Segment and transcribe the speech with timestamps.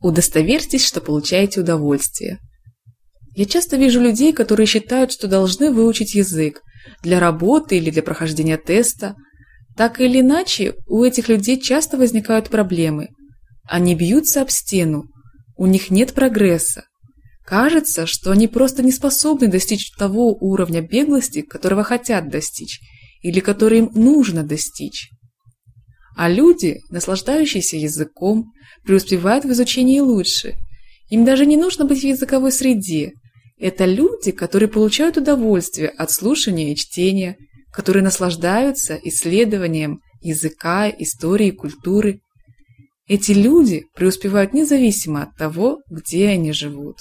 [0.00, 2.38] Удостоверьтесь, что получаете удовольствие.
[3.34, 6.62] Я часто вижу людей, которые считают, что должны выучить язык
[7.02, 9.14] для работы или для прохождения теста.
[9.76, 13.08] Так или иначе, у этих людей часто возникают проблемы.
[13.68, 15.04] Они бьются об стену,
[15.56, 16.84] у них нет прогресса.
[17.44, 22.80] Кажется, что они просто не способны достичь того уровня беглости, которого хотят достичь,
[23.22, 25.10] или который им нужно достичь.
[26.16, 28.52] А люди, наслаждающиеся языком,
[28.84, 30.54] преуспевают в изучении лучше.
[31.08, 33.12] Им даже не нужно быть в языковой среде.
[33.58, 37.36] Это люди, которые получают удовольствие от слушания и чтения,
[37.72, 42.20] которые наслаждаются исследованием языка, истории, культуры.
[43.06, 46.96] Эти люди преуспевают независимо от того, где они живут.